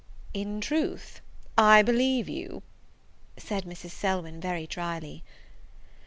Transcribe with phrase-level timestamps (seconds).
[0.33, 1.21] "In truth
[1.59, 2.63] I believe you!"
[3.37, 3.91] said Mrs.
[3.91, 5.21] Selwyn, very drily.